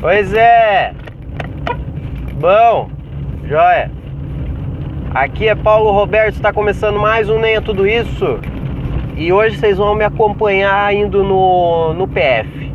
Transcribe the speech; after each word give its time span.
Pois 0.00 0.32
é. 0.32 0.94
Bom, 2.40 2.88
joia. 3.46 3.90
Aqui 5.14 5.46
é 5.46 5.54
Paulo 5.54 5.92
Roberto, 5.92 6.36
está 6.36 6.54
começando 6.54 6.98
mais 6.98 7.28
um 7.28 7.38
Nem 7.38 7.56
é 7.56 7.60
Tudo 7.60 7.86
Isso. 7.86 8.40
E 9.14 9.30
hoje 9.30 9.58
vocês 9.58 9.76
vão 9.76 9.94
me 9.94 10.02
acompanhar 10.02 10.94
indo 10.94 11.22
no, 11.22 11.92
no 11.92 12.08
PF. 12.08 12.72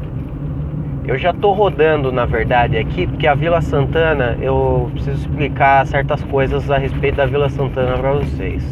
Eu 1.07 1.17
já 1.17 1.33
tô 1.33 1.53
rodando, 1.53 2.11
na 2.11 2.25
verdade, 2.25 2.77
aqui, 2.77 3.07
porque 3.07 3.25
a 3.25 3.33
Vila 3.33 3.59
Santana, 3.59 4.37
eu 4.39 4.91
preciso 4.93 5.17
explicar 5.17 5.83
certas 5.87 6.23
coisas 6.25 6.69
a 6.69 6.77
respeito 6.77 7.15
da 7.15 7.25
Vila 7.25 7.49
Santana 7.49 7.97
para 7.97 8.11
vocês. 8.11 8.63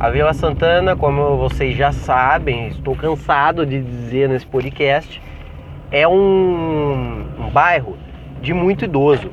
A 0.00 0.10
Vila 0.10 0.32
Santana, 0.32 0.96
como 0.96 1.36
vocês 1.36 1.76
já 1.76 1.92
sabem, 1.92 2.66
estou 2.66 2.96
cansado 2.96 3.64
de 3.64 3.80
dizer 3.80 4.28
nesse 4.28 4.46
podcast, 4.46 5.22
é 5.92 6.06
um, 6.06 6.12
um 6.12 7.24
bairro 7.52 7.96
de 8.40 8.54
muito 8.54 8.84
idoso. 8.84 9.30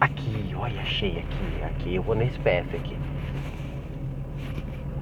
Aqui, 0.00 0.54
olha, 0.58 0.80
achei 0.80 1.10
aqui, 1.10 1.64
aqui, 1.64 1.94
eu 1.94 2.02
vou 2.02 2.14
nesse 2.14 2.38
PF 2.38 2.76
aqui. 2.76 2.96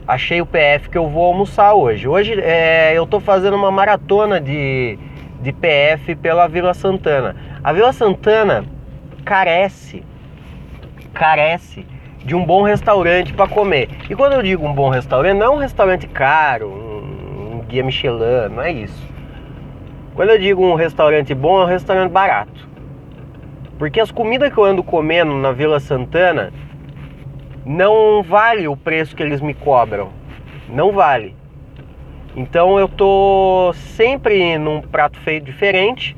Achei 0.07 0.41
o 0.41 0.47
PF 0.47 0.91
que 0.91 0.99
eu 0.99 1.09
vou 1.09 1.25
almoçar 1.27 1.75
hoje. 1.75 2.07
Hoje 2.09 2.39
é, 2.41 2.93
eu 2.95 3.07
tô 3.07 3.21
fazendo 3.21 3.57
uma 3.57 3.71
maratona 3.71 4.41
de, 4.41 4.99
de 5.41 5.53
PF 5.53 6.15
pela 6.17 6.47
Vila 6.47 6.75
Santana. 6.75 7.37
A 7.63 7.73
Vila 7.73 7.93
Santana 7.93 8.65
carece, 9.25 10.03
carece 11.15 11.87
de 12.25 12.35
um 12.35 12.45
bom 12.45 12.63
restaurante 12.63 13.33
para 13.33 13.49
comer. 13.49 13.89
E 14.11 14.15
quando 14.15 14.35
eu 14.35 14.43
digo 14.43 14.67
um 14.67 14.75
bom 14.75 14.89
restaurante, 14.89 15.39
não 15.39 15.47
é 15.47 15.51
um 15.51 15.59
restaurante 15.59 16.07
caro, 16.07 16.69
um, 16.69 17.57
um 17.57 17.59
guia 17.61 17.83
Michelin, 17.83 18.49
não 18.51 18.63
é 18.63 18.73
isso. 18.73 19.12
Quando 20.15 20.29
eu 20.29 20.39
digo 20.39 20.63
um 20.63 20.75
restaurante 20.75 21.35
bom, 21.35 21.63
é 21.63 21.65
um 21.65 21.69
restaurante 21.69 22.11
barato. 22.11 22.69
Porque 23.79 23.99
as 23.99 24.11
comidas 24.11 24.53
que 24.53 24.59
eu 24.59 24.65
ando 24.65 24.85
comendo 24.85 25.33
na 25.33 25.53
Vila 25.53 25.81
Santana 25.81 26.53
não 27.65 28.23
vale 28.23 28.69
o 28.69 28.77
preço 28.77 29.17
que 29.17 29.23
eles 29.23 29.41
me 29.41 29.55
cobram. 29.55 30.11
Não 30.69 30.93
vale. 30.93 31.35
Então 32.37 32.79
eu 32.79 32.89
tô 32.89 33.73
sempre 33.75 34.59
num 34.59 34.83
prato 34.83 35.19
feio 35.21 35.41
diferente. 35.41 36.17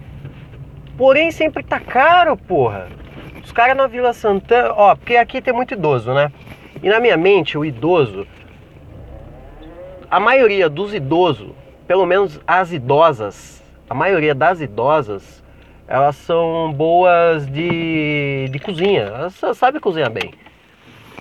Porém 0.96 1.30
sempre 1.30 1.62
tá 1.62 1.78
caro, 1.78 2.36
porra. 2.36 2.88
Os 3.42 3.52
caras 3.52 3.76
na 3.76 3.86
Vila 3.86 4.12
Santana, 4.12 4.74
ó, 4.76 4.94
porque 4.96 5.16
aqui 5.16 5.40
tem 5.40 5.54
muito 5.54 5.74
idoso, 5.74 6.12
né? 6.12 6.32
E 6.82 6.88
na 6.88 6.98
minha 6.98 7.16
mente, 7.16 7.56
o 7.56 7.64
idoso, 7.64 8.26
a 10.10 10.20
maioria 10.20 10.68
dos 10.68 10.94
idosos, 10.94 11.52
pelo 11.86 12.04
menos 12.06 12.40
as 12.46 12.72
idosas, 12.72 13.63
a 13.88 13.94
maioria 13.94 14.34
das 14.34 14.60
idosas, 14.60 15.42
elas 15.86 16.16
são 16.16 16.72
boas 16.72 17.46
de, 17.46 18.48
de 18.50 18.58
cozinha. 18.58 19.02
Elas 19.02 19.40
sabem 19.56 19.80
cozinhar 19.80 20.10
bem. 20.10 20.32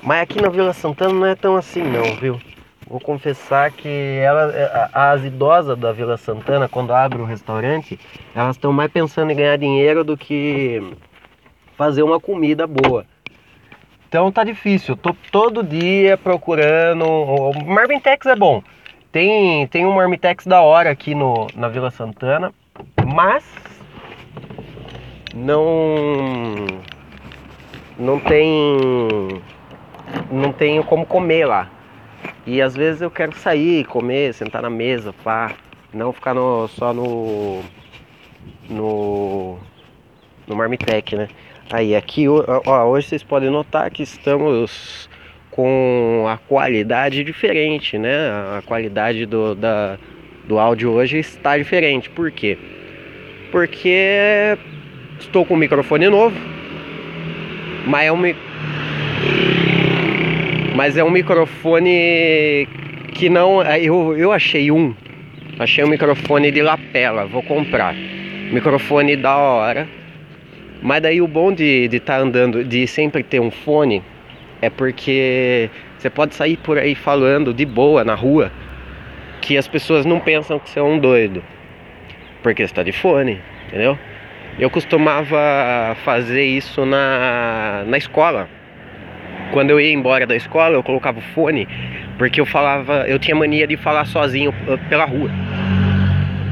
Mas 0.01 0.21
aqui 0.21 0.41
na 0.41 0.49
Vila 0.49 0.73
Santana 0.73 1.13
não 1.13 1.25
é 1.25 1.35
tão 1.35 1.55
assim 1.55 1.83
não, 1.83 2.15
viu? 2.15 2.39
Vou 2.87 2.99
confessar 2.99 3.71
que 3.71 3.87
ela, 4.21 4.89
as 4.93 5.23
idosas 5.23 5.77
da 5.77 5.91
Vila 5.91 6.17
Santana, 6.17 6.67
quando 6.67 6.91
abrem 6.91 7.21
um 7.21 7.27
restaurante, 7.27 7.99
elas 8.35 8.55
estão 8.55 8.73
mais 8.73 8.91
pensando 8.91 9.31
em 9.31 9.35
ganhar 9.35 9.57
dinheiro 9.57 10.03
do 10.03 10.17
que 10.17 10.81
fazer 11.75 12.03
uma 12.03 12.19
comida 12.19 12.67
boa. 12.67 13.05
Então 14.07 14.31
tá 14.31 14.43
difícil. 14.43 14.93
Eu 14.93 14.97
tô 14.97 15.15
todo 15.31 15.63
dia 15.63 16.17
procurando. 16.17 17.03
O 17.03 17.65
Marmitex 17.65 18.27
é 18.27 18.35
bom. 18.35 18.61
Tem, 19.13 19.67
tem 19.67 19.85
um 19.85 19.93
Marmitex 19.93 20.43
da 20.47 20.63
hora 20.63 20.89
aqui 20.89 21.13
no, 21.13 21.45
na 21.53 21.69
Vila 21.69 21.91
Santana, 21.91 22.51
mas 23.05 23.45
não 25.35 26.65
não 27.95 28.19
tem 28.19 29.39
não 30.31 30.51
tenho 30.51 30.83
como 30.83 31.05
comer 31.05 31.45
lá. 31.45 31.69
E 32.43 32.59
às 32.59 32.75
vezes 32.75 33.03
eu 33.03 33.11
quero 33.11 33.35
sair, 33.35 33.85
comer, 33.85 34.33
sentar 34.33 34.63
na 34.63 34.69
mesa, 34.71 35.13
pá, 35.23 35.51
não 35.93 36.11
ficar 36.11 36.33
no, 36.33 36.67
só 36.69 36.91
no 36.91 37.61
no 38.67 39.59
no 40.47 40.55
Marmitec, 40.55 41.15
né? 41.15 41.27
Aí 41.71 41.95
aqui, 41.95 42.25
ó, 42.27 42.85
hoje 42.85 43.09
vocês 43.09 43.21
podem 43.21 43.51
notar 43.51 43.91
que 43.91 44.01
estamos 44.01 45.07
com 45.55 46.25
a 46.27 46.37
qualidade 46.37 47.23
diferente, 47.23 47.97
né? 47.97 48.11
A 48.57 48.63
qualidade 48.65 49.25
do, 49.25 49.53
da, 49.53 49.99
do 50.47 50.57
áudio 50.57 50.91
hoje 50.91 51.19
está 51.19 51.57
diferente. 51.57 52.09
Por 52.09 52.31
quê? 52.31 52.57
Porque 53.51 54.57
estou 55.19 55.45
com 55.45 55.53
um 55.53 55.57
microfone 55.57 56.09
novo, 56.09 56.35
mas 57.85 58.07
é 58.07 58.11
um, 58.11 58.35
mas 60.75 60.97
é 60.97 61.03
um 61.03 61.11
microfone 61.11 62.67
que 63.13 63.29
não. 63.29 63.61
Eu, 63.61 64.17
eu 64.17 64.31
achei 64.31 64.71
um, 64.71 64.95
achei 65.59 65.83
um 65.83 65.87
microfone 65.87 66.49
de 66.49 66.63
lapela, 66.63 67.27
vou 67.27 67.43
comprar. 67.43 67.93
Microfone 68.51 69.15
da 69.15 69.37
hora. 69.37 69.87
Mas 70.81 71.01
daí 71.01 71.21
o 71.21 71.27
bom 71.27 71.53
de 71.53 71.87
estar 71.91 72.17
tá 72.17 72.19
andando, 72.19 72.63
de 72.63 72.85
sempre 72.87 73.23
ter 73.23 73.39
um 73.39 73.49
fone, 73.49 74.03
é 74.63 74.69
porque 74.69 75.69
você 75.97 76.09
pode 76.09 76.35
sair 76.35 76.55
por 76.55 76.77
aí 76.77 76.95
falando 76.95 77.53
de 77.53 77.65
boa 77.65 78.05
na 78.05 78.15
rua, 78.15 78.49
que 79.41 79.57
as 79.57 79.67
pessoas 79.67 80.05
não 80.05 80.21
pensam 80.21 80.57
que 80.57 80.69
você 80.69 80.79
é 80.79 80.81
um 80.83 80.97
doido, 80.97 81.43
porque 82.41 82.61
você 82.61 82.71
está 82.71 82.81
de 82.81 82.93
fone, 82.93 83.41
entendeu? 83.67 83.99
Eu 84.57 84.69
costumava 84.69 85.97
fazer 86.05 86.45
isso 86.45 86.85
na, 86.85 87.83
na 87.85 87.97
escola. 87.97 88.47
Quando 89.51 89.71
eu 89.71 89.81
ia 89.81 89.91
embora 89.91 90.25
da 90.25 90.35
escola, 90.35 90.75
eu 90.75 90.83
colocava 90.83 91.19
o 91.19 91.21
fone, 91.21 91.67
porque 92.17 92.39
eu 92.39 92.45
falava, 92.45 93.03
eu 93.05 93.19
tinha 93.19 93.35
mania 93.35 93.67
de 93.67 93.75
falar 93.75 94.05
sozinho 94.05 94.51
uh, 94.65 94.77
pela 94.87 95.03
rua. 95.03 95.29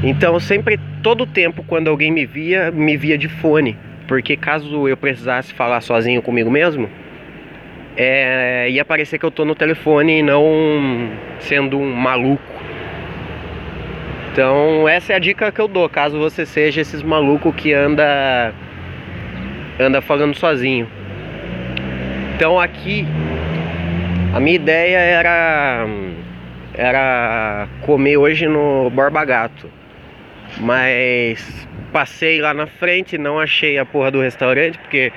Então, 0.02 0.38
sempre, 0.38 0.78
todo 1.02 1.24
tempo, 1.24 1.64
quando 1.66 1.88
alguém 1.88 2.10
me 2.10 2.26
via, 2.26 2.70
me 2.70 2.94
via 2.94 3.16
de 3.16 3.28
fone, 3.28 3.74
porque 4.06 4.36
caso 4.36 4.86
eu 4.86 4.98
precisasse 4.98 5.54
falar 5.54 5.80
sozinho 5.80 6.20
comigo 6.20 6.50
mesmo, 6.50 6.90
é, 7.96 8.68
ia 8.70 8.84
parecer 8.84 9.18
que 9.18 9.24
eu 9.24 9.30
tô 9.30 9.44
no 9.44 9.54
telefone 9.54 10.18
e 10.18 10.22
não 10.22 11.10
sendo 11.40 11.78
um 11.78 11.94
maluco. 11.94 12.42
Então 14.32 14.88
essa 14.88 15.12
é 15.12 15.16
a 15.16 15.18
dica 15.18 15.52
que 15.52 15.60
eu 15.60 15.68
dou, 15.68 15.88
caso 15.88 16.18
você 16.18 16.46
seja 16.46 16.80
esses 16.80 17.02
malucos 17.02 17.54
que 17.54 17.72
anda 17.72 18.52
anda 19.78 20.00
falando 20.00 20.34
sozinho. 20.34 20.88
Então 22.34 22.58
aqui 22.58 23.06
a 24.32 24.40
minha 24.40 24.56
ideia 24.56 24.96
era 24.96 25.86
era 26.74 27.68
comer 27.82 28.16
hoje 28.16 28.48
no 28.48 28.90
Borba 28.90 29.24
Gato. 29.24 29.70
Mas 30.58 31.68
passei 31.92 32.40
lá 32.40 32.54
na 32.54 32.66
frente, 32.66 33.18
não 33.18 33.38
achei 33.38 33.78
a 33.78 33.84
porra 33.84 34.10
do 34.10 34.20
restaurante, 34.20 34.78
porque 34.78 35.12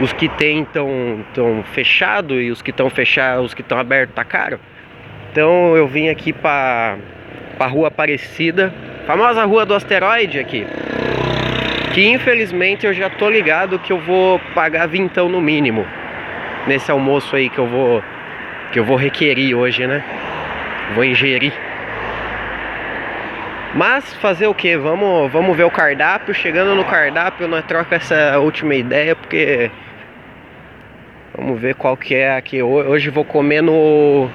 os 0.00 0.12
que 0.12 0.28
tem 0.28 0.62
estão 0.62 1.24
tão 1.34 1.62
fechado 1.72 2.40
e 2.40 2.50
os 2.50 2.62
que 2.62 2.70
estão 2.70 2.88
fechados, 2.88 3.46
os 3.46 3.54
que 3.54 3.62
estão 3.62 3.78
abertos 3.78 4.14
tá 4.14 4.24
caro. 4.24 4.60
Então 5.32 5.76
eu 5.76 5.86
vim 5.86 6.08
aqui 6.08 6.32
para 6.32 6.96
a 7.58 7.66
Rua 7.66 7.88
Aparecida, 7.88 8.72
famosa 9.06 9.44
Rua 9.44 9.66
do 9.66 9.74
Asteroide 9.74 10.38
aqui. 10.38 10.66
Que 11.92 12.06
infelizmente 12.06 12.86
eu 12.86 12.92
já 12.92 13.10
tô 13.10 13.28
ligado 13.28 13.78
que 13.78 13.92
eu 13.92 13.98
vou 13.98 14.38
pagar 14.54 14.86
vintão 14.86 15.28
no 15.28 15.40
mínimo 15.40 15.86
nesse 16.66 16.90
almoço 16.90 17.34
aí 17.34 17.48
que 17.48 17.58
eu 17.58 17.66
vou 17.66 18.04
que 18.70 18.78
eu 18.78 18.84
vou 18.84 18.96
requerir 18.96 19.56
hoje, 19.56 19.86
né? 19.86 20.04
Vou 20.94 21.02
ingerir. 21.02 21.52
Mas 23.74 24.12
fazer 24.14 24.46
o 24.46 24.54
que? 24.54 24.76
Vamos, 24.76 25.30
vamos 25.30 25.56
ver 25.56 25.64
o 25.64 25.70
cardápio. 25.70 26.34
Chegando 26.34 26.74
no 26.74 26.84
cardápio, 26.84 27.48
nós 27.48 27.64
troca 27.64 27.96
essa 27.96 28.38
última 28.38 28.74
ideia 28.74 29.16
porque 29.16 29.70
Vamos 31.38 31.60
ver 31.60 31.76
qual 31.76 31.96
que 31.96 32.16
é 32.16 32.36
aqui. 32.36 32.60
Hoje 32.60 33.10
vou 33.10 33.24
comer 33.24 33.62
no 33.62 34.28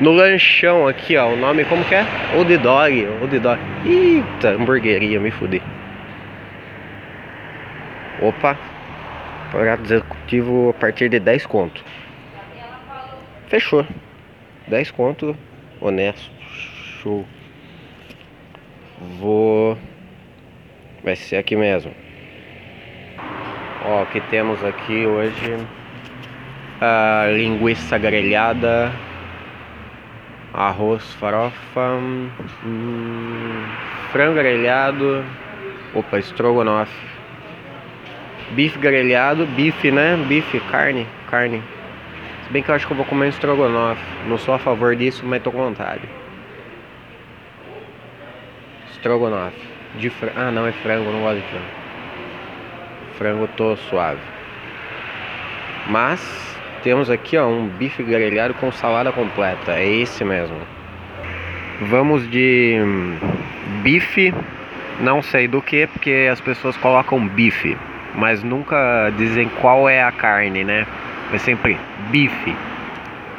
no 0.00 0.10
lanchão 0.10 0.88
aqui, 0.88 1.16
ó. 1.16 1.28
O 1.28 1.36
nome 1.36 1.64
como 1.64 1.84
que 1.84 1.94
é? 1.94 2.04
Old 2.36 2.56
Dog, 2.58 3.06
Old 3.22 3.38
Dog. 3.38 3.60
Eita, 3.86 4.50
hamburgueria, 4.50 5.20
me 5.20 5.30
fudi. 5.30 5.62
Opa. 8.20 8.58
Prato 9.52 9.84
executivo 9.84 10.70
a 10.70 10.74
partir 10.74 11.08
de 11.08 11.20
10 11.20 11.46
conto. 11.46 11.84
Fechou. 13.46 13.86
10 14.66 14.90
conto, 14.90 15.36
honesto. 15.80 16.32
Show. 17.00 17.24
Vou 19.20 19.78
vai 21.04 21.14
ser 21.14 21.36
aqui 21.36 21.54
mesmo. 21.54 21.94
Ó, 23.84 24.02
o 24.02 24.06
que 24.06 24.20
temos 24.22 24.64
aqui 24.64 25.06
hoje 25.06 25.56
a 26.80 27.26
linguiça 27.32 27.98
grelhada, 27.98 28.92
arroz, 30.54 31.02
farofa, 31.14 31.98
hum, 32.64 33.64
frango 34.12 34.34
grelhado, 34.34 35.24
opa, 35.94 36.18
estrogonofe, 36.18 37.08
Bife 38.50 38.78
grelhado, 38.78 39.46
bife, 39.46 39.90
né? 39.90 40.16
Bife, 40.26 40.58
carne, 40.60 41.06
carne. 41.30 41.62
Se 42.44 42.52
bem 42.52 42.62
que 42.62 42.70
eu 42.70 42.74
acho 42.74 42.86
que 42.86 42.92
eu 42.92 42.96
vou 42.96 43.04
comer 43.04 43.28
estrogonofe. 43.28 44.02
Não 44.26 44.38
sou 44.38 44.54
a 44.54 44.58
favor 44.58 44.96
disso, 44.96 45.22
mas 45.26 45.42
tô 45.42 45.52
com 45.52 45.58
vontade. 45.58 46.08
Estrogonofe. 48.92 49.68
De 49.96 50.08
frango. 50.08 50.34
Ah, 50.36 50.50
não, 50.50 50.66
é 50.66 50.72
frango, 50.72 51.10
não 51.12 51.20
gosto 51.20 51.36
de 51.36 51.46
frango. 51.48 51.66
Frango 53.18 53.48
tô 53.48 53.76
suave. 53.76 54.20
Mas 55.90 56.57
temos 56.82 57.10
aqui 57.10 57.36
ó, 57.36 57.46
um 57.46 57.68
bife 57.68 58.02
grelhado 58.02 58.54
com 58.54 58.70
salada 58.72 59.12
completa. 59.12 59.72
É 59.72 59.86
esse 59.86 60.24
mesmo. 60.24 60.56
Vamos 61.82 62.28
de 62.30 62.76
bife, 63.82 64.34
não 65.00 65.22
sei 65.22 65.46
do 65.46 65.62
que, 65.62 65.86
porque 65.86 66.28
as 66.30 66.40
pessoas 66.40 66.76
colocam 66.76 67.26
bife, 67.28 67.76
mas 68.14 68.42
nunca 68.42 69.10
dizem 69.16 69.48
qual 69.60 69.88
é 69.88 70.02
a 70.02 70.10
carne, 70.10 70.64
né? 70.64 70.86
É 71.32 71.38
sempre 71.38 71.78
bife. 72.10 72.54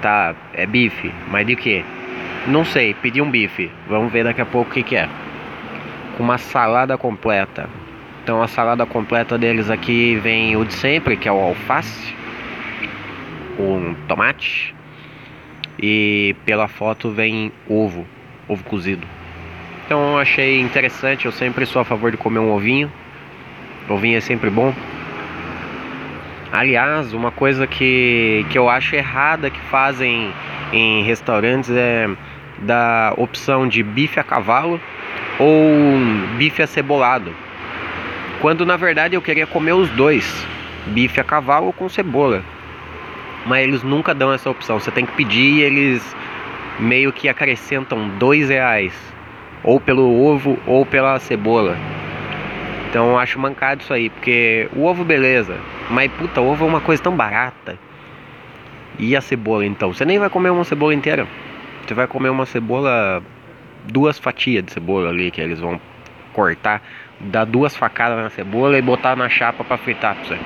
Tá, 0.02 0.34
é 0.54 0.66
bife, 0.66 1.12
mas 1.30 1.46
de 1.46 1.56
que? 1.56 1.84
Não 2.48 2.64
sei, 2.64 2.94
pedi 2.94 3.22
um 3.22 3.30
bife. 3.30 3.70
Vamos 3.88 4.12
ver 4.12 4.24
daqui 4.24 4.40
a 4.40 4.46
pouco 4.46 4.72
o 4.72 4.74
que, 4.74 4.84
que 4.84 4.96
é. 4.96 5.10
Uma 6.18 6.38
salada 6.38 6.98
completa. 6.98 7.70
Então 8.24 8.42
a 8.42 8.48
salada 8.48 8.86
completa 8.86 9.38
deles 9.38 9.70
aqui 9.70 10.16
vem 10.16 10.56
o 10.56 10.64
de 10.64 10.74
sempre, 10.74 11.18
que 11.18 11.28
é 11.28 11.32
o 11.32 11.40
alface, 11.40 12.14
um 13.60 13.96
tomate 14.08 14.74
e 15.82 16.36
pela 16.46 16.68
foto 16.68 17.12
vem 17.12 17.52
ovo 17.68 18.06
ovo 18.50 18.64
cozido. 18.64 19.08
Então 19.86 20.14
eu 20.14 20.18
achei 20.18 20.60
interessante, 20.60 21.26
eu 21.26 21.32
sempre 21.32 21.66
sou 21.66 21.82
a 21.82 21.86
favor 21.86 22.12
de 22.12 22.18
comer 22.18 22.40
um 22.40 22.52
ovinho. 22.52 22.92
Ovinho 23.88 24.18
é 24.18 24.22
sempre 24.22 24.50
bom. 24.50 24.74
Aliás, 26.52 27.14
uma 27.14 27.32
coisa 27.32 27.68
que, 27.68 28.46
que 28.50 28.58
eu 28.58 28.68
acho 28.68 28.96
errada 28.96 29.50
que 29.50 29.60
fazem 29.62 30.34
em 30.74 31.04
restaurantes 31.04 31.70
é 31.72 32.10
da 32.60 33.14
opção 33.18 33.68
de 33.68 33.82
bife 33.82 34.20
a 34.20 34.24
cavalo 34.24 34.82
ou 35.40 35.98
bife 36.38 36.62
acebolado. 36.62 37.34
Quando 38.42 38.66
na 38.66 38.78
verdade 38.78 39.16
eu 39.16 39.22
queria 39.22 39.46
comer 39.46 39.74
os 39.74 39.90
dois, 39.92 40.46
bife 40.88 41.20
a 41.20 41.24
cavalo 41.24 41.72
com 41.72 41.88
cebola. 41.88 42.44
Mas 43.46 43.64
eles 43.64 43.84
nunca 43.84 44.14
dão 44.14 44.32
essa 44.34 44.50
opção. 44.50 44.80
Você 44.80 44.92
tem 44.92 45.06
que 45.06 45.14
pedir 45.14 45.60
e 45.60 45.62
eles 45.62 46.16
meio 46.80 47.12
que 47.12 47.28
acrescentam 47.28 48.10
dois 48.18 48.50
reais, 48.50 48.94
ou 49.64 49.80
pelo 49.80 50.22
ovo 50.26 50.58
ou 50.66 50.86
pela 50.86 51.20
cebola. 51.20 51.78
Então 52.90 53.12
eu 53.12 53.20
acho 53.20 53.38
mancado 53.38 53.82
isso 53.82 53.94
aí, 53.94 54.10
porque 54.10 54.68
o 54.76 54.86
ovo 54.86 55.04
beleza, 55.04 55.58
mas 55.90 56.12
puta, 56.14 56.42
ovo 56.42 56.66
é 56.66 56.68
uma 56.68 56.82
coisa 56.82 57.04
tão 57.04 57.16
barata. 57.16 57.78
E 58.98 59.16
a 59.16 59.22
cebola 59.22 59.66
então? 59.66 59.94
Você 59.94 60.04
nem 60.04 60.18
vai 60.18 60.30
comer 60.30 60.50
uma 60.50 60.64
cebola 60.64 60.94
inteira. 60.94 61.28
Você 61.86 61.94
vai 61.94 62.08
comer 62.08 62.30
uma 62.30 62.46
cebola, 62.46 63.22
duas 63.86 64.18
fatias 64.18 64.64
de 64.66 64.72
cebola 64.72 65.10
ali 65.10 65.32
que 65.32 65.40
eles 65.40 65.60
vão 65.60 65.80
cortar, 66.34 66.82
dar 67.20 67.46
duas 67.46 67.76
facadas 67.76 68.18
na 68.18 68.30
cebola 68.30 68.78
e 68.78 68.82
botar 68.82 69.16
na 69.16 69.30
chapa 69.30 69.64
para 69.64 69.78
fritar 69.78 70.16
pra 70.16 70.24
você. 70.24 70.38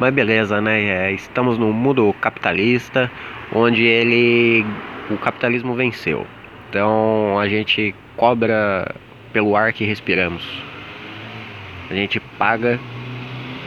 Mas 0.00 0.14
beleza, 0.14 0.62
né? 0.62 0.82
É, 0.82 1.12
estamos 1.12 1.58
no 1.58 1.74
mundo 1.74 2.14
capitalista, 2.22 3.12
onde 3.52 3.84
ele 3.84 4.64
o 5.10 5.18
capitalismo 5.18 5.74
venceu. 5.74 6.26
Então 6.70 7.38
a 7.38 7.46
gente 7.46 7.94
cobra 8.16 8.94
pelo 9.30 9.54
ar 9.54 9.74
que 9.74 9.84
respiramos. 9.84 10.42
A 11.90 11.94
gente 11.94 12.18
paga 12.18 12.80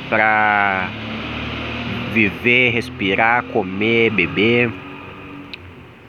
para 0.09 0.89
viver, 2.13 2.71
respirar, 2.71 3.43
comer, 3.43 4.09
beber. 4.09 4.71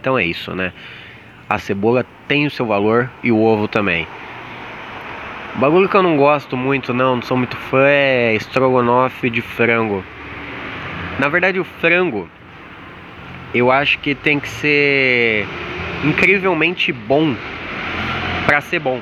Então 0.00 0.19
é 0.19 0.25
isso, 0.25 0.55
né? 0.55 0.73
A 1.50 1.59
cebola 1.59 2.06
tem 2.26 2.47
o 2.47 2.50
seu 2.50 2.65
valor 2.65 3.11
e 3.23 3.31
o 3.31 3.43
ovo 3.43 3.69
também. 3.69 4.09
O 5.55 5.59
bagulho 5.59 5.87
que 5.87 5.94
eu 5.94 6.03
não 6.03 6.17
gosto 6.17 6.56
muito, 6.56 6.94
não, 6.94 7.17
não 7.17 7.23
sou 7.23 7.37
muito 7.37 7.59
fã, 7.59 7.85
é 7.87 8.35
estrogonofe 8.35 9.29
de 9.29 9.43
frango. 9.43 10.03
Na 11.19 11.28
verdade, 11.28 11.61
o 11.61 11.64
frango 11.64 12.28
eu 13.55 13.70
acho 13.70 14.00
que 14.00 14.16
tem 14.16 14.40
que 14.40 14.49
ser 14.49 15.46
incrivelmente 16.05 16.93
bom 16.93 17.37
para 18.46 18.61
ser 18.61 18.81
bom. 18.81 19.00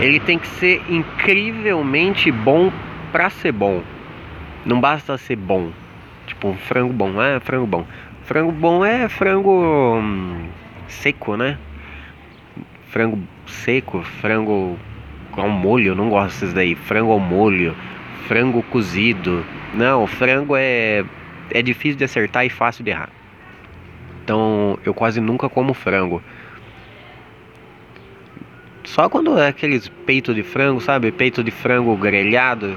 Ele 0.00 0.18
tem 0.18 0.36
que 0.36 0.48
ser 0.48 0.82
incrivelmente 0.88 2.32
bom 2.32 2.72
para 3.12 3.30
ser 3.30 3.52
bom. 3.52 3.82
Não 4.66 4.80
basta 4.80 5.16
ser 5.16 5.36
bom. 5.36 5.70
Tipo, 6.26 6.48
um 6.48 6.56
frango 6.56 6.92
bom, 6.92 7.22
é 7.22 7.38
frango 7.38 7.66
bom. 7.66 7.86
Frango 8.24 8.50
bom 8.50 8.84
é 8.84 9.08
frango 9.08 9.98
hum, 9.98 10.48
seco, 10.88 11.36
né? 11.36 11.56
Frango 12.88 13.20
seco, 13.46 14.02
frango 14.20 14.76
com 15.30 15.48
molho, 15.48 15.88
eu 15.88 15.94
não 15.94 16.08
gosto 16.08 16.40
desses 16.40 16.52
daí. 16.52 16.74
Frango 16.74 17.12
ao 17.12 17.20
molho, 17.20 17.76
frango 18.26 18.62
cozido. 18.64 19.44
Não, 19.74 20.06
frango 20.06 20.54
é 20.56 21.04
é 21.50 21.62
difícil 21.62 21.98
de 21.98 22.04
acertar 22.04 22.44
e 22.44 22.50
fácil 22.50 22.84
de 22.84 22.90
errar. 22.90 23.10
Então 24.22 24.78
eu 24.84 24.94
quase 24.94 25.20
nunca 25.20 25.48
como 25.48 25.74
frango. 25.74 26.22
Só 28.84 29.08
quando 29.08 29.38
é 29.38 29.48
aqueles 29.48 29.88
peito 30.06 30.34
de 30.34 30.42
frango, 30.42 30.80
sabe? 30.80 31.10
Peito 31.10 31.42
de 31.42 31.50
frango 31.50 31.96
grelhado, 31.96 32.76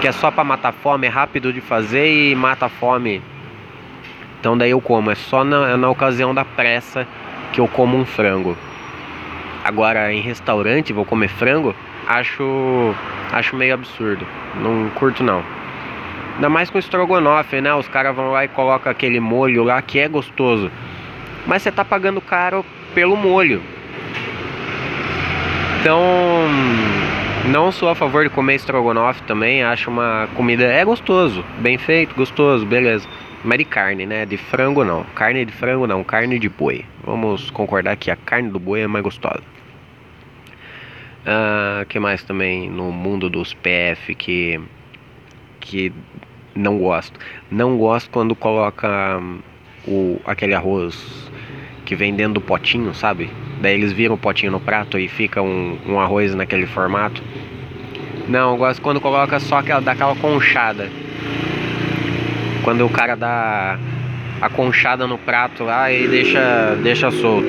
que 0.00 0.08
é 0.08 0.12
só 0.12 0.30
para 0.30 0.44
matar 0.44 0.72
fome, 0.72 1.06
é 1.06 1.10
rápido 1.10 1.52
de 1.52 1.60
fazer 1.60 2.30
e 2.30 2.34
mata 2.34 2.66
a 2.66 2.68
fome. 2.68 3.22
Então 4.40 4.56
daí 4.56 4.70
eu 4.70 4.80
como, 4.80 5.10
é 5.10 5.14
só 5.14 5.44
na, 5.44 5.76
na 5.76 5.90
ocasião 5.90 6.34
da 6.34 6.44
pressa 6.44 7.06
que 7.52 7.60
eu 7.60 7.68
como 7.68 7.96
um 7.96 8.04
frango. 8.04 8.56
Agora 9.64 10.12
em 10.12 10.20
restaurante 10.20 10.92
vou 10.92 11.04
comer 11.04 11.28
frango, 11.28 11.74
acho 12.06 12.94
acho 13.32 13.56
meio 13.56 13.74
absurdo. 13.74 14.26
Não 14.56 14.88
curto 14.90 15.22
não. 15.22 15.42
Ainda 16.34 16.48
mais 16.48 16.68
com 16.68 16.78
estrogonofe, 16.78 17.60
né? 17.60 17.74
Os 17.74 17.88
caras 17.88 18.14
vão 18.14 18.30
lá 18.30 18.44
e 18.44 18.48
colocam 18.48 18.92
aquele 18.92 19.20
molho 19.20 19.64
lá 19.64 19.80
que 19.80 19.98
é 19.98 20.06
gostoso. 20.06 20.70
Mas 21.46 21.62
você 21.62 21.72
tá 21.72 21.84
pagando 21.84 22.20
caro 22.20 22.64
pelo 22.94 23.16
molho. 23.16 23.62
Então, 25.80 26.48
não 27.46 27.70
sou 27.70 27.88
a 27.88 27.94
favor 27.94 28.24
de 28.24 28.30
comer 28.30 28.56
estrogonofe 28.56 29.22
também. 29.22 29.62
Acho 29.62 29.90
uma 29.90 30.28
comida. 30.34 30.64
É 30.64 30.84
gostoso, 30.84 31.44
bem 31.58 31.78
feito, 31.78 32.14
gostoso, 32.14 32.66
beleza. 32.66 33.08
Mas 33.44 33.58
de 33.58 33.64
carne, 33.64 34.04
né? 34.04 34.26
De 34.26 34.36
frango 34.36 34.84
não. 34.84 35.04
Carne 35.14 35.44
de 35.44 35.52
frango 35.52 35.86
não, 35.86 36.02
carne 36.02 36.38
de 36.38 36.48
boi. 36.48 36.84
Vamos 37.04 37.50
concordar 37.50 37.96
que 37.96 38.10
a 38.10 38.16
carne 38.16 38.50
do 38.50 38.58
boi 38.58 38.80
é 38.80 38.86
mais 38.86 39.04
gostosa. 39.04 39.55
Uh, 41.26 41.84
que 41.86 41.98
mais 41.98 42.22
também 42.22 42.70
no 42.70 42.92
mundo 42.92 43.28
dos 43.28 43.52
PF 43.52 44.14
que 44.14 44.60
que 45.58 45.92
não 46.54 46.78
gosto. 46.78 47.18
Não 47.50 47.76
gosto 47.76 48.08
quando 48.10 48.36
coloca 48.36 49.18
hum, 49.18 49.40
o, 49.88 50.20
aquele 50.24 50.54
arroz 50.54 51.30
que 51.84 51.96
vem 51.96 52.14
dentro 52.14 52.34
do 52.34 52.40
potinho, 52.40 52.94
sabe? 52.94 53.28
Daí 53.60 53.74
eles 53.74 53.92
viram 53.92 54.14
o 54.14 54.18
potinho 54.18 54.52
no 54.52 54.60
prato 54.60 54.98
e 54.98 55.08
fica 55.08 55.42
um, 55.42 55.76
um 55.86 55.98
arroz 55.98 56.34
naquele 56.34 56.66
formato. 56.66 57.22
Não, 58.28 58.52
eu 58.52 58.56
gosto 58.56 58.80
quando 58.80 59.00
coloca 59.00 59.38
só 59.40 59.58
aquela, 59.58 59.80
daquela 59.80 60.14
conchada. 60.16 60.88
Quando 62.64 62.84
o 62.84 62.90
cara 62.90 63.16
dá 63.16 63.78
a 64.40 64.48
conchada 64.48 65.06
no 65.06 65.16
prato 65.18 65.64
lá 65.64 65.90
e 65.92 66.06
deixa, 66.08 66.76
deixa 66.82 67.10
solto. 67.10 67.48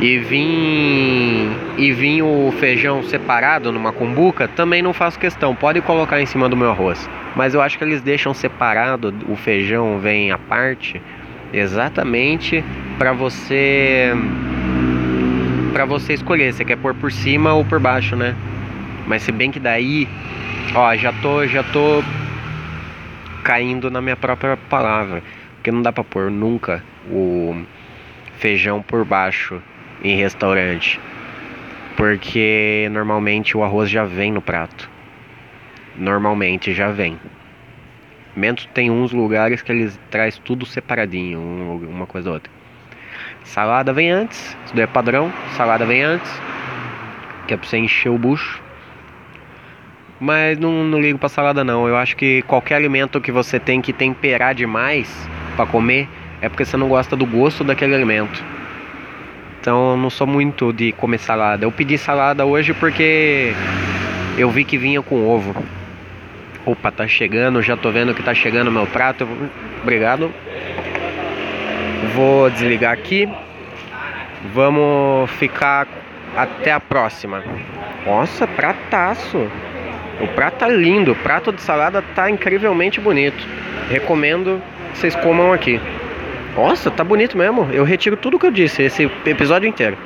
E 0.00 0.16
vim 0.16 1.50
e 1.76 1.92
vim 1.92 2.22
o 2.22 2.50
feijão 2.58 3.02
separado 3.02 3.70
numa 3.70 3.92
cumbuca, 3.92 4.48
também 4.48 4.80
não 4.80 4.94
faço 4.94 5.18
questão. 5.18 5.54
Pode 5.54 5.82
colocar 5.82 6.22
em 6.22 6.26
cima 6.26 6.48
do 6.48 6.56
meu 6.56 6.70
arroz. 6.70 7.08
Mas 7.36 7.52
eu 7.52 7.60
acho 7.60 7.76
que 7.76 7.84
eles 7.84 8.00
deixam 8.00 8.32
separado, 8.32 9.14
o 9.28 9.36
feijão 9.36 9.98
vem 9.98 10.30
à 10.30 10.38
parte, 10.38 11.00
exatamente 11.52 12.64
para 12.98 13.12
você 13.12 14.12
para 15.74 15.84
você 15.84 16.14
escolher, 16.14 16.52
você 16.52 16.64
quer 16.64 16.76
pôr 16.76 16.94
por 16.94 17.12
cima 17.12 17.52
ou 17.52 17.64
por 17.64 17.78
baixo, 17.78 18.16
né? 18.16 18.34
Mas 19.06 19.22
se 19.22 19.30
bem 19.30 19.50
que 19.50 19.60
daí, 19.60 20.08
ó, 20.74 20.96
já 20.96 21.12
tô 21.12 21.46
já 21.46 21.62
tô 21.62 22.02
caindo 23.44 23.90
na 23.90 24.00
minha 24.00 24.16
própria 24.16 24.56
palavra, 24.56 25.22
porque 25.56 25.70
não 25.70 25.82
dá 25.82 25.92
para 25.92 26.04
pôr 26.04 26.30
nunca 26.30 26.82
o 27.10 27.54
feijão 28.38 28.82
por 28.82 29.04
baixo 29.04 29.62
em 30.02 30.16
restaurante. 30.16 31.00
Porque 31.96 32.88
normalmente 32.90 33.56
o 33.56 33.62
arroz 33.62 33.90
já 33.90 34.04
vem 34.04 34.32
no 34.32 34.40
prato. 34.40 34.88
Normalmente 35.96 36.72
já 36.72 36.90
vem. 36.90 37.18
Menos 38.34 38.66
tem 38.72 38.90
uns 38.90 39.12
lugares 39.12 39.60
que 39.60 39.72
eles 39.72 39.98
traz 40.10 40.38
tudo 40.38 40.64
separadinho, 40.64 41.40
uma 41.90 42.06
coisa 42.06 42.28
ou 42.30 42.34
outra. 42.34 42.50
Salada 43.44 43.92
vem 43.92 44.10
antes, 44.10 44.56
isso 44.64 44.74
daí 44.74 44.84
é 44.84 44.86
padrão. 44.86 45.32
Salada 45.56 45.84
vem 45.84 46.02
antes, 46.02 46.30
que 47.46 47.54
é 47.54 47.56
pra 47.56 47.68
você 47.68 47.78
encher 47.78 48.08
o 48.08 48.16
bucho. 48.16 48.62
Mas 50.20 50.58
não, 50.58 50.84
não 50.84 51.00
ligo 51.00 51.18
pra 51.18 51.28
salada 51.28 51.64
não. 51.64 51.88
Eu 51.88 51.96
acho 51.96 52.16
que 52.16 52.42
qualquer 52.42 52.76
alimento 52.76 53.20
que 53.20 53.32
você 53.32 53.58
tem 53.58 53.80
que 53.80 53.92
temperar 53.92 54.54
demais 54.54 55.28
para 55.56 55.66
comer 55.66 56.08
é 56.40 56.48
porque 56.48 56.64
você 56.64 56.76
não 56.76 56.88
gosta 56.88 57.16
do 57.16 57.26
gosto 57.26 57.64
daquele 57.64 57.94
alimento. 57.94 58.44
Então 59.60 59.90
eu 59.90 59.96
não 59.96 60.08
sou 60.08 60.26
muito 60.26 60.72
de 60.72 60.92
comer 60.92 61.18
salada. 61.18 61.64
Eu 61.64 61.72
pedi 61.72 61.98
salada 61.98 62.46
hoje 62.46 62.72
porque 62.72 63.52
eu 64.38 64.50
vi 64.50 64.64
que 64.64 64.78
vinha 64.78 65.02
com 65.02 65.28
ovo. 65.28 65.54
Opa, 66.64 66.90
tá 66.90 67.06
chegando, 67.06 67.62
já 67.62 67.76
tô 67.76 67.90
vendo 67.90 68.14
que 68.14 68.22
tá 68.22 68.32
chegando 68.32 68.70
meu 68.70 68.86
prato. 68.86 69.28
Obrigado. 69.82 70.32
Vou 72.14 72.48
desligar 72.50 72.92
aqui. 72.92 73.28
Vamos 74.54 75.30
ficar 75.32 75.86
até 76.34 76.72
a 76.72 76.80
próxima. 76.80 77.44
Nossa, 78.06 78.46
prataço. 78.46 79.46
O 80.20 80.28
prato 80.28 80.58
tá 80.58 80.68
lindo. 80.68 81.12
O 81.12 81.16
prato 81.16 81.52
de 81.52 81.60
salada 81.60 82.02
tá 82.14 82.30
incrivelmente 82.30 82.98
bonito. 82.98 83.46
Recomendo 83.90 84.62
que 84.92 84.98
vocês 84.98 85.14
comam 85.16 85.52
aqui. 85.52 85.78
Nossa, 86.60 86.90
tá 86.90 87.02
bonito 87.02 87.38
mesmo. 87.38 87.70
Eu 87.72 87.84
retiro 87.84 88.18
tudo 88.18 88.38
que 88.38 88.44
eu 88.44 88.50
disse, 88.50 88.82
esse 88.82 89.10
episódio 89.24 89.66
inteiro. 89.66 89.96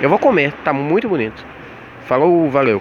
Eu 0.00 0.08
vou 0.08 0.16
comer, 0.16 0.52
tá 0.62 0.72
muito 0.72 1.08
bonito. 1.08 1.44
Falou, 2.06 2.48
valeu. 2.48 2.80